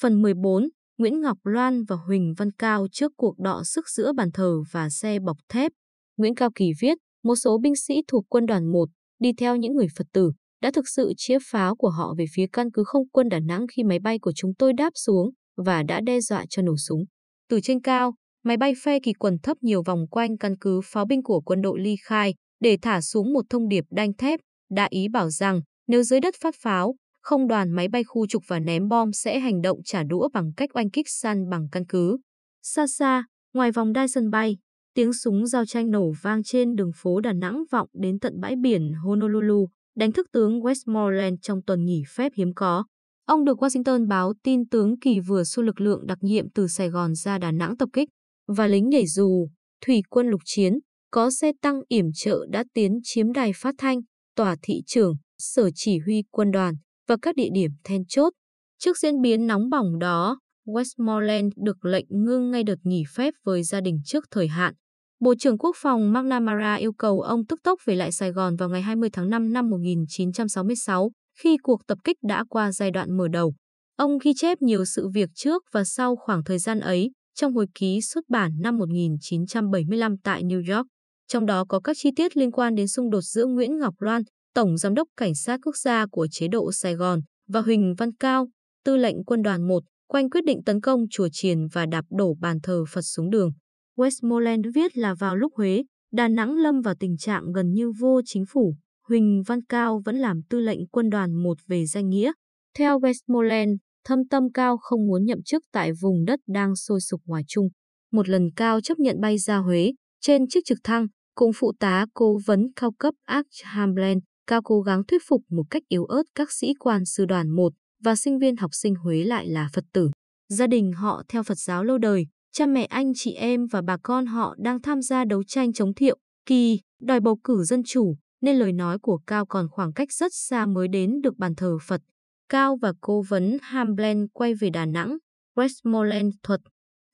Phần 0.00 0.22
14, 0.22 0.68
Nguyễn 0.98 1.20
Ngọc 1.20 1.38
Loan 1.44 1.84
và 1.84 1.96
Huỳnh 1.96 2.34
Văn 2.36 2.50
Cao 2.50 2.86
trước 2.92 3.12
cuộc 3.16 3.38
đọ 3.38 3.62
sức 3.64 3.88
giữa 3.88 4.12
bàn 4.12 4.32
thờ 4.32 4.62
và 4.72 4.90
xe 4.90 5.18
bọc 5.18 5.36
thép. 5.48 5.72
Nguyễn 6.16 6.34
Cao 6.34 6.50
Kỳ 6.54 6.72
viết, 6.80 6.98
một 7.24 7.34
số 7.36 7.58
binh 7.62 7.76
sĩ 7.76 7.94
thuộc 8.08 8.24
quân 8.28 8.46
đoàn 8.46 8.72
1 8.72 8.88
đi 9.18 9.32
theo 9.38 9.56
những 9.56 9.74
người 9.74 9.86
Phật 9.98 10.06
tử 10.12 10.32
đã 10.62 10.70
thực 10.70 10.88
sự 10.88 11.12
chĩa 11.16 11.38
pháo 11.50 11.76
của 11.76 11.90
họ 11.90 12.14
về 12.18 12.24
phía 12.34 12.46
căn 12.52 12.70
cứ 12.70 12.82
không 12.86 13.08
quân 13.08 13.28
Đà 13.28 13.40
Nẵng 13.40 13.66
khi 13.76 13.82
máy 13.82 13.98
bay 13.98 14.18
của 14.18 14.32
chúng 14.36 14.54
tôi 14.58 14.72
đáp 14.72 14.90
xuống 14.94 15.30
và 15.56 15.82
đã 15.82 16.00
đe 16.00 16.20
dọa 16.20 16.44
cho 16.50 16.62
nổ 16.62 16.76
súng. 16.76 17.04
Từ 17.48 17.60
trên 17.60 17.80
cao, 17.80 18.14
máy 18.44 18.56
bay 18.56 18.72
phe 18.82 18.98
kỳ 19.02 19.12
quần 19.12 19.38
thấp 19.42 19.56
nhiều 19.60 19.82
vòng 19.82 20.06
quanh 20.10 20.38
căn 20.38 20.54
cứ 20.60 20.80
pháo 20.84 21.06
binh 21.06 21.22
của 21.22 21.40
quân 21.40 21.62
đội 21.62 21.80
ly 21.80 21.96
khai 22.04 22.34
để 22.60 22.76
thả 22.82 23.00
xuống 23.00 23.32
một 23.32 23.44
thông 23.50 23.68
điệp 23.68 23.84
đanh 23.90 24.14
thép, 24.14 24.40
đã 24.70 24.86
ý 24.90 25.08
bảo 25.08 25.30
rằng 25.30 25.60
nếu 25.86 26.02
dưới 26.02 26.20
đất 26.20 26.34
phát 26.40 26.54
pháo, 26.58 26.94
không 27.24 27.46
đoàn 27.48 27.70
máy 27.70 27.88
bay 27.88 28.04
khu 28.04 28.26
trục 28.26 28.42
và 28.46 28.58
ném 28.58 28.88
bom 28.88 29.12
sẽ 29.12 29.38
hành 29.40 29.62
động 29.62 29.78
trả 29.84 30.02
đũa 30.02 30.28
bằng 30.32 30.52
cách 30.56 30.70
oanh 30.76 30.90
kích 30.90 31.08
săn 31.08 31.50
bằng 31.50 31.68
căn 31.72 31.86
cứ. 31.88 32.16
Xa 32.62 32.86
xa, 32.86 33.24
ngoài 33.54 33.72
vòng 33.72 33.92
đai 33.92 34.08
sân 34.08 34.30
bay, 34.30 34.56
tiếng 34.94 35.12
súng 35.12 35.46
giao 35.46 35.66
tranh 35.66 35.90
nổ 35.90 36.12
vang 36.22 36.42
trên 36.42 36.74
đường 36.74 36.90
phố 36.96 37.20
Đà 37.20 37.32
Nẵng 37.32 37.64
vọng 37.70 37.88
đến 37.92 38.18
tận 38.18 38.40
bãi 38.40 38.54
biển 38.56 38.92
Honolulu, 39.04 39.68
đánh 39.96 40.12
thức 40.12 40.26
tướng 40.32 40.60
Westmoreland 40.60 41.36
trong 41.42 41.62
tuần 41.62 41.84
nghỉ 41.84 42.02
phép 42.08 42.32
hiếm 42.36 42.54
có. 42.54 42.84
Ông 43.26 43.44
được 43.44 43.62
Washington 43.62 44.08
báo 44.08 44.32
tin 44.42 44.68
tướng 44.68 44.98
Kỳ 44.98 45.20
vừa 45.20 45.44
xua 45.44 45.62
lực 45.62 45.80
lượng 45.80 46.06
đặc 46.06 46.18
nhiệm 46.20 46.50
từ 46.50 46.66
Sài 46.66 46.88
Gòn 46.88 47.14
ra 47.14 47.38
Đà 47.38 47.52
Nẵng 47.52 47.76
tập 47.76 47.88
kích, 47.92 48.08
và 48.48 48.66
lính 48.66 48.88
nhảy 48.88 49.06
dù, 49.06 49.48
thủy 49.86 50.02
quân 50.10 50.26
lục 50.28 50.40
chiến, 50.44 50.78
có 51.10 51.30
xe 51.30 51.52
tăng 51.62 51.80
yểm 51.88 52.06
trợ 52.14 52.46
đã 52.50 52.64
tiến 52.74 52.98
chiếm 53.02 53.32
đài 53.32 53.52
phát 53.56 53.74
thanh, 53.78 54.00
tòa 54.36 54.56
thị 54.62 54.82
trưởng, 54.86 55.14
sở 55.38 55.70
chỉ 55.74 55.98
huy 55.98 56.22
quân 56.30 56.50
đoàn 56.50 56.74
và 57.08 57.16
các 57.22 57.36
địa 57.36 57.48
điểm 57.54 57.70
then 57.84 58.02
chốt. 58.08 58.32
Trước 58.78 58.98
diễn 58.98 59.20
biến 59.20 59.46
nóng 59.46 59.70
bỏng 59.70 59.98
đó, 59.98 60.38
Westmoreland 60.66 61.50
được 61.56 61.84
lệnh 61.84 62.06
ngưng 62.08 62.50
ngay 62.50 62.62
đợt 62.64 62.78
nghỉ 62.82 63.02
phép 63.14 63.34
với 63.44 63.62
gia 63.62 63.80
đình 63.80 64.00
trước 64.04 64.24
thời 64.30 64.48
hạn. 64.48 64.74
Bộ 65.20 65.34
trưởng 65.38 65.58
Quốc 65.58 65.76
phòng 65.76 66.12
McNamara 66.12 66.74
yêu 66.74 66.92
cầu 66.92 67.20
ông 67.20 67.46
tức 67.46 67.60
tốc 67.62 67.78
về 67.84 67.94
lại 67.94 68.12
Sài 68.12 68.32
Gòn 68.32 68.56
vào 68.56 68.68
ngày 68.68 68.82
20 68.82 69.10
tháng 69.12 69.30
5 69.30 69.52
năm 69.52 69.70
1966, 69.70 71.10
khi 71.38 71.56
cuộc 71.62 71.86
tập 71.86 71.98
kích 72.04 72.16
đã 72.22 72.44
qua 72.48 72.72
giai 72.72 72.90
đoạn 72.90 73.16
mở 73.16 73.28
đầu. 73.28 73.54
Ông 73.96 74.18
ghi 74.22 74.32
chép 74.36 74.62
nhiều 74.62 74.84
sự 74.84 75.08
việc 75.08 75.30
trước 75.34 75.62
và 75.72 75.84
sau 75.84 76.16
khoảng 76.16 76.44
thời 76.44 76.58
gian 76.58 76.80
ấy 76.80 77.10
trong 77.34 77.54
hồi 77.54 77.66
ký 77.74 78.00
xuất 78.00 78.24
bản 78.28 78.52
năm 78.60 78.78
1975 78.78 80.16
tại 80.18 80.42
New 80.42 80.76
York. 80.76 80.86
Trong 81.28 81.46
đó 81.46 81.64
có 81.68 81.80
các 81.80 81.96
chi 82.00 82.10
tiết 82.16 82.36
liên 82.36 82.50
quan 82.50 82.74
đến 82.74 82.88
xung 82.88 83.10
đột 83.10 83.20
giữa 83.20 83.46
Nguyễn 83.46 83.78
Ngọc 83.78 83.94
Loan, 83.98 84.22
Tổng 84.54 84.76
Giám 84.76 84.94
đốc 84.94 85.08
Cảnh 85.16 85.34
sát 85.34 85.60
Quốc 85.62 85.76
gia 85.76 86.06
của 86.06 86.26
chế 86.30 86.48
độ 86.48 86.72
Sài 86.72 86.94
Gòn, 86.94 87.20
và 87.48 87.60
Huỳnh 87.60 87.94
Văn 87.98 88.12
Cao, 88.12 88.48
tư 88.84 88.96
lệnh 88.96 89.24
quân 89.24 89.42
đoàn 89.42 89.68
1, 89.68 89.82
quanh 90.08 90.30
quyết 90.30 90.44
định 90.44 90.62
tấn 90.64 90.80
công 90.80 91.00
chùa 91.10 91.28
Triền 91.32 91.66
và 91.72 91.86
đạp 91.86 92.04
đổ 92.10 92.34
bàn 92.40 92.58
thờ 92.62 92.84
Phật 92.92 93.02
xuống 93.02 93.30
đường. 93.30 93.50
Westmoreland 93.96 94.62
viết 94.74 94.96
là 94.96 95.14
vào 95.14 95.36
lúc 95.36 95.52
Huế, 95.56 95.84
Đà 96.12 96.28
Nẵng 96.28 96.56
lâm 96.56 96.80
vào 96.80 96.94
tình 97.00 97.16
trạng 97.16 97.52
gần 97.52 97.72
như 97.72 97.90
vô 98.00 98.20
chính 98.24 98.44
phủ, 98.48 98.74
Huỳnh 99.08 99.42
Văn 99.46 99.64
Cao 99.68 100.02
vẫn 100.04 100.16
làm 100.16 100.40
tư 100.50 100.60
lệnh 100.60 100.86
quân 100.86 101.10
đoàn 101.10 101.42
1 101.42 101.58
về 101.66 101.86
danh 101.86 102.08
nghĩa. 102.08 102.32
Theo 102.78 102.98
Westmoreland, 102.98 103.76
thâm 104.04 104.28
tâm 104.28 104.52
Cao 104.52 104.76
không 104.80 105.06
muốn 105.06 105.24
nhậm 105.24 105.42
chức 105.42 105.62
tại 105.72 105.92
vùng 106.00 106.24
đất 106.24 106.40
đang 106.46 106.76
sôi 106.76 107.00
sục 107.00 107.20
ngoài 107.24 107.42
Trung. 107.48 107.68
Một 108.12 108.28
lần 108.28 108.50
Cao 108.56 108.80
chấp 108.80 108.98
nhận 108.98 109.20
bay 109.20 109.38
ra 109.38 109.56
Huế, 109.56 109.92
trên 110.20 110.48
chiếc 110.48 110.60
trực 110.64 110.78
thăng, 110.84 111.06
cùng 111.34 111.50
phụ 111.54 111.72
tá 111.80 112.06
cố 112.14 112.38
vấn 112.46 112.66
cao 112.76 112.92
cấp 112.98 113.14
Arch 113.24 113.62
Hamblen. 113.64 114.18
Cao 114.46 114.62
cố 114.62 114.80
gắng 114.80 115.02
thuyết 115.04 115.22
phục 115.28 115.42
một 115.50 115.64
cách 115.70 115.82
yếu 115.88 116.04
ớt 116.04 116.22
các 116.34 116.52
sĩ 116.52 116.74
quan 116.78 117.04
sư 117.04 117.24
đoàn 117.24 117.50
1 117.50 117.72
và 118.02 118.16
sinh 118.16 118.38
viên 118.38 118.56
học 118.56 118.70
sinh 118.74 118.94
Huế 118.94 119.24
lại 119.24 119.46
là 119.46 119.68
Phật 119.72 119.84
tử. 119.92 120.10
Gia 120.48 120.66
đình 120.66 120.92
họ 120.92 121.22
theo 121.28 121.42
Phật 121.42 121.58
giáo 121.58 121.84
lâu 121.84 121.98
đời, 121.98 122.26
cha 122.52 122.66
mẹ 122.66 122.84
anh 122.84 123.12
chị 123.14 123.32
em 123.32 123.66
và 123.66 123.82
bà 123.82 123.96
con 124.02 124.26
họ 124.26 124.54
đang 124.58 124.82
tham 124.82 125.02
gia 125.02 125.24
đấu 125.24 125.42
tranh 125.44 125.72
chống 125.72 125.94
thiệu, 125.94 126.16
kỳ, 126.46 126.80
đòi 127.00 127.20
bầu 127.20 127.38
cử 127.44 127.64
dân 127.64 127.82
chủ, 127.84 128.16
nên 128.40 128.56
lời 128.56 128.72
nói 128.72 128.98
của 128.98 129.18
Cao 129.26 129.46
còn 129.46 129.68
khoảng 129.70 129.92
cách 129.92 130.12
rất 130.12 130.32
xa 130.34 130.66
mới 130.66 130.88
đến 130.88 131.20
được 131.22 131.36
bàn 131.36 131.54
thờ 131.54 131.78
Phật. 131.86 132.00
Cao 132.48 132.78
và 132.82 132.92
cố 133.00 133.22
vấn 133.28 133.58
Hamblen 133.62 134.28
quay 134.28 134.54
về 134.54 134.70
Đà 134.70 134.86
Nẵng, 134.86 135.16
Westmoreland 135.56 136.30
thuật. 136.42 136.60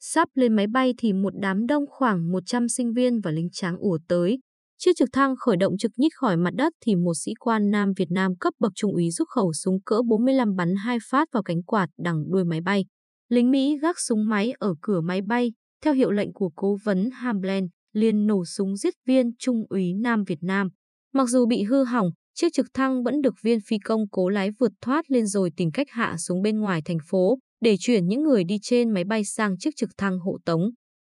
Sắp 0.00 0.28
lên 0.34 0.56
máy 0.56 0.66
bay 0.66 0.94
thì 0.99 1.12
một 1.12 1.32
đám 1.40 1.66
đông 1.66 1.84
khoảng 1.88 2.32
100 2.32 2.68
sinh 2.68 2.92
viên 2.92 3.20
và 3.20 3.30
lính 3.30 3.49
tráng 3.52 3.76
ùa 3.78 3.99
tới. 4.08 4.38
Chiếc 4.84 4.96
trực 4.96 5.08
thăng 5.12 5.37
khởi 5.37 5.56
động 5.56 5.78
trực 5.78 5.92
nhích 5.96 6.14
khỏi 6.14 6.37
mặt 6.37 6.54
đất 6.54 6.72
thì 6.80 6.94
một 6.94 7.14
sĩ 7.14 7.32
quan 7.40 7.70
Nam 7.70 7.92
Việt 7.96 8.10
Nam 8.10 8.37
cấp 8.37 8.54
bậc 8.58 8.72
trung 8.75 8.92
úy 8.92 9.10
rút 9.10 9.28
khẩu 9.28 9.52
súng 9.52 9.80
cỡ 9.82 10.02
45 10.08 10.56
bắn 10.56 10.75
hai 10.76 10.99
phát 11.10 11.28
vào 11.32 11.42
cánh 11.42 11.62
quạt 11.62 11.87
đằng 11.99 12.30
đuôi 12.30 12.44
máy 12.44 12.60
bay. 12.60 12.84
Lính 13.28 13.50
Mỹ 13.50 13.78
gác 13.82 14.00
súng 14.00 14.28
máy 14.28 14.52
ở 14.58 14.75
cửa 14.82 15.00
máy 15.00 15.20
bay, 15.22 15.52
theo 15.84 15.94
hiệu 15.94 16.10
lệnh 16.10 16.32
của 16.32 16.50
cố 16.56 16.76
vấn 16.84 17.10
Hamblen 17.12 17.68
liền 17.92 18.26
nổ 18.26 18.44
súng 18.44 18.76
giết 18.76 18.94
viên 19.06 19.30
trung 19.38 19.64
úy 19.68 19.94
Nam 19.94 20.25
Việt 20.25 20.38
Nam. 20.42 20.68
Mặc 21.14 21.28
dù 21.28 21.46
bị 21.46 21.62
hư 21.62 21.84
hỏng, 21.84 22.10
chiếc 22.34 22.52
trực 22.52 22.66
thăng 22.75 23.02
vẫn 23.02 23.20
được 23.20 23.34
viên 23.42 23.58
phi 23.66 23.78
công 23.78 24.08
cố 24.10 24.28
lái 24.28 24.50
vượt 24.58 24.72
thoát 24.80 25.10
lên 25.10 25.26
rồi 25.26 25.50
tìm 25.56 25.70
cách 25.70 25.87
hạ 25.90 26.16
xuống 26.18 26.42
bên 26.42 26.60
ngoài 26.60 26.82
thành 26.84 26.99
phố 27.10 27.38
để 27.60 27.76
chuyển 27.78 28.06
những 28.06 28.22
người 28.22 28.44
đi 28.44 28.58
trên 28.62 28.90
máy 28.90 29.04
bay 29.04 29.25
sang 29.25 29.58
chiếc 29.58 29.70
trực 29.76 29.90
thăng 29.99 30.18
hộ 30.18 30.38
tống. 30.44 30.62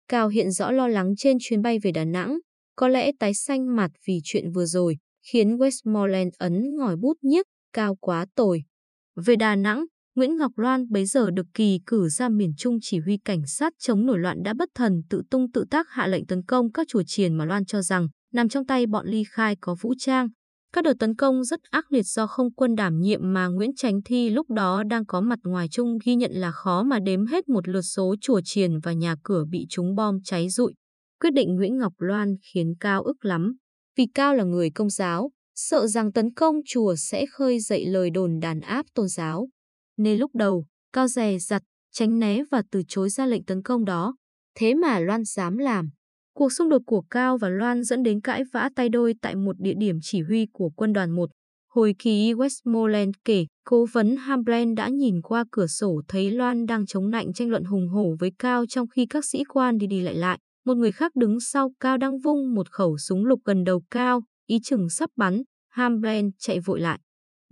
Cao 0.08 0.28
hiện 0.28 0.52
rõ 0.52 0.72
lo 0.72 0.88
lắng 0.88 1.14
trên 1.18 1.38
chuyến 1.40 1.62
bay 1.62 1.80
về 1.80 1.92
Đà 1.92 2.06
Nẵng, 2.06 2.38
có 2.76 2.88
lẽ 2.88 3.12
tái 3.20 3.34
xanh 3.34 3.76
mặt 3.76 3.92
vì 4.08 4.20
chuyện 4.24 4.52
vừa 4.52 4.66
rồi, 4.66 4.98
khiến 5.32 5.58
Westmoreland 5.58 6.30
ấn 6.38 6.76
ngòi 6.76 6.96
bút 6.96 7.18
nhiếc, 7.22 7.46
cao 7.74 7.96
quá 7.96 8.26
tồi. 8.36 8.64
Về 9.26 9.36
Đà 9.36 9.56
Nẵng, 9.56 9.86
Nguyễn 10.16 10.38
Ngọc 10.38 10.52
Loan 10.56 10.86
bấy 10.90 11.06
giờ 11.06 11.32
được 11.32 11.46
kỳ 11.54 11.80
cử 11.86 12.10
ra 12.10 12.30
miền 12.30 12.54
Trung 12.58 12.78
chỉ 12.82 13.00
huy 13.00 13.18
cảnh 13.26 13.42
sát 13.48 13.74
chống 13.80 14.06
nổi 14.06 14.20
loạn 14.20 14.44
đã 14.44 14.54
bất 14.54 14.70
thần 14.76 15.02
tự 15.10 15.22
tung 15.30 15.52
tự 15.52 15.66
tác 15.70 15.88
hạ 15.90 16.08
lệnh 16.08 16.26
tấn 16.26 16.44
công 16.44 16.72
các 16.72 16.88
chùa 16.90 17.04
chiền 17.08 17.34
mà 17.34 17.46
Loan 17.46 17.66
cho 17.66 17.82
rằng 17.82 18.08
nằm 18.34 18.50
trong 18.50 18.66
tay 18.66 18.86
bọn 18.86 19.08
ly 19.08 19.24
khai 19.30 19.56
có 19.62 19.76
vũ 19.82 19.94
trang. 20.00 20.28
Các 20.74 20.84
đợt 20.84 20.94
tấn 21.00 21.16
công 21.16 21.44
rất 21.44 21.60
ác 21.72 21.92
liệt 21.92 22.04
do 22.06 22.28
không 22.28 22.54
quân 22.54 22.76
đảm 22.76 23.00
nhiệm 23.00 23.34
mà 23.34 23.48
Nguyễn 23.48 23.76
Tránh 23.76 24.00
Thi 24.06 24.30
lúc 24.30 24.50
đó 24.50 24.84
đang 24.84 25.06
có 25.06 25.22
mặt 25.22 25.40
ngoài 25.44 25.68
Trung 25.72 25.98
ghi 26.06 26.16
nhận 26.16 26.32
là 26.32 26.52
khó 26.52 26.84
mà 26.84 27.00
đếm 27.00 27.26
hết 27.26 27.50
một 27.50 27.68
lượt 27.68 27.82
số 27.82 28.16
chùa 28.22 28.42
chiền 28.44 28.80
và 28.80 28.94
nhà 28.94 29.16
cửa 29.24 29.46
bị 29.50 29.66
chúng 29.70 29.96
bom 29.96 30.18
cháy 30.24 30.50
rụi. 30.50 30.74
Quyết 31.20 31.34
định 31.34 31.56
Nguyễn 31.56 31.78
Ngọc 31.78 31.94
Loan 31.98 32.36
khiến 32.42 32.74
Cao 32.80 33.04
ức 33.04 33.26
lắm. 33.26 33.56
Vì 33.98 34.08
Cao 34.14 34.36
là 34.36 34.44
người 34.44 34.70
công 34.70 34.90
giáo, 34.90 35.32
sợ 35.56 35.88
rằng 35.88 36.12
tấn 36.12 36.34
công 36.34 36.56
chùa 36.66 36.96
sẽ 36.96 37.26
khơi 37.26 37.60
dậy 37.60 37.86
lời 37.86 38.10
đồn 38.10 38.40
đàn 38.40 38.60
áp 38.60 38.86
tôn 38.94 39.08
giáo. 39.08 39.48
nên 39.98 40.20
lúc 40.20 40.32
đầu, 40.36 40.66
Cao 40.94 41.08
dè 41.08 41.38
dặt, 41.40 41.62
tránh 41.92 42.20
né 42.20 42.44
và 42.52 42.64
từ 42.72 42.82
chối 42.88 43.10
ra 43.10 43.26
lệnh 43.26 43.44
tấn 43.44 43.62
công 43.62 43.86
đó. 43.86 44.16
Thế 44.56 44.74
mà 44.74 45.00
Loan 45.00 45.24
dám 45.24 45.58
làm. 45.58 45.90
Cuộc 46.34 46.52
xung 46.52 46.70
đột 46.70 46.82
của 46.86 47.02
Cao 47.10 47.38
và 47.38 47.50
Loan 47.50 47.84
dẫn 47.84 48.04
đến 48.04 48.22
cãi 48.22 48.44
vã 48.54 48.70
tay 48.76 48.90
đôi 48.90 49.14
tại 49.22 49.36
một 49.36 49.56
địa 49.60 49.74
điểm 49.78 50.00
chỉ 50.02 50.22
huy 50.22 50.48
của 50.54 50.70
quân 50.76 50.94
đoàn 50.94 51.12
1. 51.12 51.30
Hồi 51.70 51.96
kỳ 52.00 52.34
Westmoreland 52.34 53.12
kể, 53.26 53.46
cố 53.64 53.86
vấn 53.92 54.16
Hamblen 54.16 54.76
đã 54.76 54.90
nhìn 54.90 55.22
qua 55.22 55.46
cửa 55.52 55.68
sổ 55.68 56.02
thấy 56.08 56.32
Loan 56.32 56.66
đang 56.66 56.86
chống 56.86 57.10
nạnh 57.10 57.34
tranh 57.34 57.50
luận 57.50 57.64
hùng 57.64 57.90
hổ 57.90 58.16
với 58.20 58.32
Cao 58.40 58.66
trong 58.66 58.88
khi 58.88 59.06
các 59.10 59.26
sĩ 59.26 59.44
quan 59.44 59.78
đi 59.78 59.88
đi 59.88 60.02
lại 60.02 60.16
lại. 60.16 60.40
Một 60.66 60.78
người 60.78 60.92
khác 60.92 61.16
đứng 61.16 61.40
sau 61.40 61.72
Cao 61.80 61.98
đang 61.98 62.20
vung 62.20 62.54
một 62.56 62.72
khẩu 62.72 62.98
súng 62.98 63.26
lục 63.26 63.40
gần 63.46 63.64
đầu 63.64 63.82
Cao, 63.92 64.24
ý 64.46 64.60
chừng 64.64 64.90
sắp 64.90 65.10
bắn. 65.16 65.42
hamblen 65.70 66.32
chạy 66.40 66.60
vội 66.60 66.80
lại. 66.80 67.00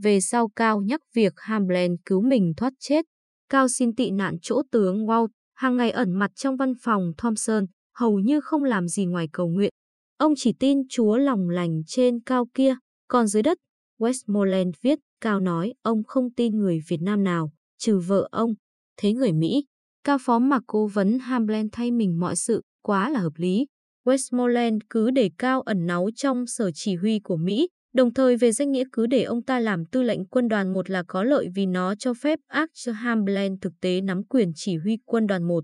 Về 0.01 0.21
sau 0.21 0.49
Cao 0.55 0.81
nhắc 0.81 1.01
việc 1.13 1.33
hamblen 1.35 1.97
cứu 2.05 2.21
mình 2.21 2.53
thoát 2.57 2.73
chết. 2.79 3.05
Cao 3.49 3.67
xin 3.67 3.95
tị 3.95 4.11
nạn 4.11 4.37
chỗ 4.41 4.61
tướng 4.71 5.05
Walt, 5.05 5.27
hàng 5.53 5.77
ngày 5.77 5.91
ẩn 5.91 6.11
mặt 6.11 6.31
trong 6.35 6.57
văn 6.57 6.73
phòng 6.81 7.11
Thompson, 7.17 7.65
hầu 7.95 8.19
như 8.19 8.41
không 8.41 8.63
làm 8.63 8.87
gì 8.87 9.05
ngoài 9.05 9.27
cầu 9.33 9.47
nguyện. 9.47 9.69
Ông 10.17 10.33
chỉ 10.37 10.53
tin 10.59 10.87
Chúa 10.89 11.17
lòng 11.17 11.49
lành 11.49 11.81
trên 11.87 12.19
cao 12.19 12.45
kia, 12.53 12.75
còn 13.07 13.27
dưới 13.27 13.43
đất, 13.43 13.57
Westmoreland 13.99 14.71
viết, 14.81 14.99
Cao 15.21 15.39
nói 15.39 15.73
ông 15.81 16.03
không 16.03 16.33
tin 16.33 16.57
người 16.57 16.79
Việt 16.87 17.01
Nam 17.01 17.23
nào, 17.23 17.51
trừ 17.77 17.99
vợ 17.99 18.27
ông. 18.31 18.53
Thế 18.97 19.13
người 19.13 19.31
Mỹ, 19.31 19.65
Cao 20.03 20.17
phó 20.21 20.39
mặc 20.39 20.63
cố 20.67 20.87
vấn 20.87 21.19
hamblen 21.19 21.69
thay 21.71 21.91
mình 21.91 22.19
mọi 22.19 22.35
sự, 22.35 22.61
quá 22.83 23.09
là 23.09 23.19
hợp 23.19 23.33
lý. 23.35 23.65
Westmoreland 24.05 24.79
cứ 24.89 25.11
để 25.11 25.29
Cao 25.37 25.61
ẩn 25.61 25.85
náu 25.85 26.09
trong 26.15 26.47
sở 26.47 26.71
chỉ 26.73 26.95
huy 26.95 27.19
của 27.19 27.37
Mỹ, 27.37 27.67
Đồng 27.93 28.13
thời 28.13 28.37
về 28.37 28.51
danh 28.51 28.71
nghĩa 28.71 28.83
cứ 28.91 29.07
để 29.07 29.23
ông 29.23 29.41
ta 29.41 29.59
làm 29.59 29.85
tư 29.85 30.01
lệnh 30.01 30.25
quân 30.25 30.47
đoàn 30.47 30.73
1 30.73 30.89
là 30.89 31.03
có 31.07 31.23
lợi 31.23 31.49
vì 31.55 31.65
nó 31.65 31.95
cho 31.95 32.13
phép 32.13 32.39
Archham 32.47 33.23
Bland 33.25 33.53
thực 33.61 33.73
tế 33.81 34.01
nắm 34.01 34.23
quyền 34.23 34.51
chỉ 34.55 34.77
huy 34.77 34.97
quân 35.05 35.27
đoàn 35.27 35.43
1. 35.47 35.63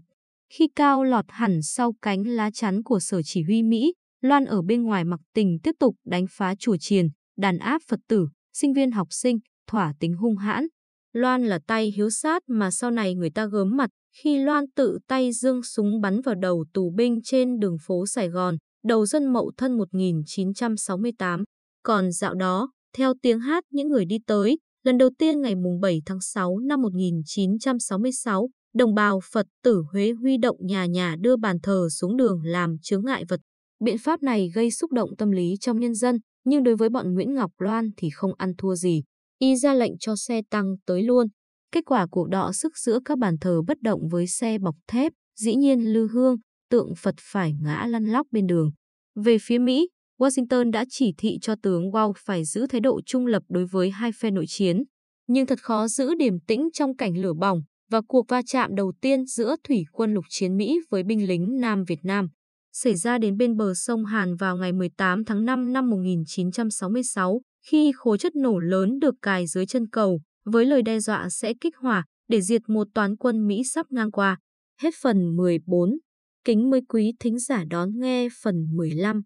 Khi 0.54 0.68
Cao 0.76 1.04
lọt 1.04 1.26
hẳn 1.28 1.62
sau 1.62 1.94
cánh 2.02 2.28
lá 2.28 2.50
chắn 2.54 2.84
của 2.84 3.00
sở 3.00 3.22
chỉ 3.26 3.44
huy 3.44 3.64
Mỹ, 3.64 3.94
Loan 4.22 4.46
ở 4.46 4.62
bên 4.62 4.84
ngoài 4.84 5.04
mặc 5.04 5.20
tình 5.34 5.60
tiếp 5.64 5.76
tục 5.80 5.96
đánh 6.06 6.26
phá 6.30 6.56
chùa 6.60 6.78
chiền, 6.80 7.08
đàn 7.38 7.58
áp 7.58 7.82
Phật 7.88 8.00
tử, 8.08 8.28
sinh 8.54 8.74
viên 8.74 8.92
học 8.92 9.08
sinh, 9.12 9.40
thỏa 9.68 9.94
tính 10.00 10.14
hung 10.14 10.38
hãn. 10.38 10.68
Loan 11.14 11.46
là 11.46 11.60
tay 11.68 11.94
hiếu 11.96 12.10
sát 12.10 12.44
mà 12.48 12.72
sau 12.72 12.92
này 12.92 13.16
người 13.16 13.30
ta 13.30 13.46
gớm 13.46 13.78
mặt 13.78 13.90
khi 14.12 14.38
Loan 14.38 14.66
tự 14.75 15.00
tay 15.08 15.32
dương 15.32 15.63
súng 15.63 16.01
bắn 16.01 16.22
vào 16.22 16.36
đầu 16.36 16.66
tù 16.74 16.92
binh 16.96 17.20
trên 17.24 17.60
đường 17.60 17.78
phố 17.82 18.06
Sài 18.06 18.30
Gòn, 18.30 18.58
đầu 18.84 19.06
dân 19.06 19.34
mậu 19.34 19.51
thân 19.58 19.78
1968. 19.78 21.44
Còn 21.84 22.12
dạo 22.12 22.34
đó, 22.34 22.72
theo 22.98 23.13
tiếng 23.22 23.39
hát 23.39 23.63
những 23.72 23.89
người 23.89 24.06
đi 24.06 24.18
tới, 24.28 24.58
lần 24.84 24.98
đầu 24.98 25.10
tiên 25.18 25.42
ngày 25.42 25.54
7 25.82 26.01
tháng 26.06 26.22
6 26.22 26.58
năm 26.60 26.82
1966, 26.82 28.50
đồng 28.74 28.94
bào 28.96 29.20
Phật 29.32 29.46
tử 29.63 29.84
Huế 29.92 30.12
huy 30.12 30.38
động 30.38 30.58
nhà 30.60 30.86
nhà 30.86 31.16
đưa 31.20 31.36
bàn 31.36 31.58
thờ 31.63 31.88
xuống 31.92 32.18
đường 32.18 32.42
làm 32.44 32.75
chướng 32.82 33.06
ngại 33.06 33.24
vật. 33.30 33.39
Biện 33.84 33.98
pháp 33.98 34.24
này 34.24 34.50
gây 34.56 34.72
xúc 34.72 34.92
động 34.92 35.10
tâm 35.18 35.32
lý 35.32 35.56
trong 35.60 35.80
nhân 35.80 35.96
dân, 35.96 36.18
nhưng 36.46 36.63
đối 36.63 36.75
với 36.75 36.89
bọn 36.89 37.13
Nguyễn 37.13 37.34
Ngọc 37.36 37.51
Loan 37.58 37.89
thì 37.98 38.10
không 38.13 38.32
ăn 38.38 38.54
thua 38.58 38.75
gì. 38.75 39.04
Y 39.39 39.56
ra 39.56 39.74
lệnh 39.74 39.98
cho 40.00 40.16
xe 40.16 40.42
tăng 40.50 40.75
tới 40.86 41.04
luôn. 41.04 41.28
Kết 41.72 41.86
quả 41.86 42.08
cuộc 42.12 42.30
đọ 42.30 42.52
sức 42.52 42.78
giữa 42.78 43.00
các 43.06 43.18
bàn 43.18 43.38
thờ 43.42 43.62
bất 43.68 43.82
động 43.82 44.08
với 44.08 44.28
xe 44.28 44.58
bọc 44.58 44.76
thép, 44.88 45.12
dĩ 45.40 45.56
nhiên 45.56 45.94
lư 45.94 46.08
hương, 46.08 46.36
tượng 46.70 46.94
Phật 46.98 47.16
phải 47.20 47.54
ngã 47.62 47.86
lăn 47.90 48.06
lóc 48.06 48.28
bên 48.32 48.48
đường. 48.48 48.72
Về 49.16 49.38
phía 49.42 49.58
Mỹ, 49.58 49.90
Washington 50.20 50.72
đã 50.72 50.86
chỉ 50.90 51.14
thị 51.18 51.38
cho 51.42 51.56
tướng 51.64 51.92
Wall 51.92 52.14
phải 52.26 52.46
giữ 52.46 52.68
thái 52.68 52.82
độ 52.82 53.02
trung 53.06 53.26
lập 53.26 53.44
đối 53.50 53.66
với 53.66 53.90
hai 53.90 54.12
phe 54.12 54.32
nội 54.32 54.46
chiến. 54.48 54.84
Nhưng 55.28 55.46
thật 55.46 55.60
khó 55.62 55.88
giữ 55.88 56.16
điềm 56.16 56.40
tĩnh 56.40 56.70
trong 56.74 56.96
cảnh 56.96 57.18
lửa 57.18 57.34
bỏng 57.34 57.62
và 57.92 58.02
cuộc 58.08 58.26
va 58.28 58.42
chạm 58.46 58.76
đầu 58.76 58.94
tiên 59.02 59.26
giữa 59.26 59.56
thủy 59.68 59.84
quân 59.92 60.14
lục 60.14 60.26
chiến 60.30 60.58
Mỹ 60.58 60.80
với 60.90 61.04
binh 61.04 61.28
lính 61.28 61.60
Nam 61.60 61.84
Việt 61.88 62.00
Nam 62.04 62.30
xảy 62.74 62.96
ra 62.96 63.18
đến 63.18 63.38
bên 63.38 63.58
bờ 63.58 63.74
sông 63.74 64.06
Hàn 64.06 64.36
vào 64.36 64.58
ngày 64.58 64.74
18 64.74 65.26
tháng 65.26 65.46
5 65.46 65.74
năm 65.74 65.90
1966 65.90 67.42
khi 67.68 67.92
khối 67.96 68.18
chất 68.18 68.36
nổ 68.36 68.60
lớn 68.60 69.00
được 69.00 69.16
cài 69.22 69.48
dưới 69.48 69.66
chân 69.66 69.90
cầu 69.90 70.22
với 70.50 70.65
lời 70.65 70.82
đe 70.82 71.00
dọa 71.00 71.29
sẽ 71.29 71.53
kích 71.62 71.77
hỏa 71.77 72.03
để 72.27 72.41
diệt 72.41 72.62
một 72.68 72.88
toán 72.94 73.15
quân 73.15 73.48
Mỹ 73.48 73.63
sắp 73.63 73.91
ngang 73.91 74.12
qua. 74.12 74.38
Hết 74.82 74.94
phần 75.01 75.36
14. 75.36 75.98
Kính 76.46 76.70
mời 76.70 76.82
quý 76.89 77.13
thính 77.20 77.39
giả 77.39 77.63
đón 77.70 77.89
nghe 78.00 78.27
phần 78.44 78.68
15. 78.75 79.22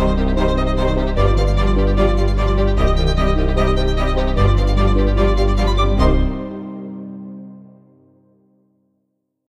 Thank 0.00 1.38
you. 1.38 1.39